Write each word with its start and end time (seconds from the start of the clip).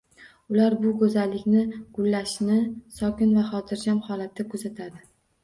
Ular 0.53 0.75
bu 0.85 0.93
go’zallikni 1.01 1.65
gullashini 1.97 2.57
sokin 3.01 3.37
va 3.37 3.45
xotirjam 3.51 4.03
holatda 4.09 4.49
kuzatadi. 4.57 5.07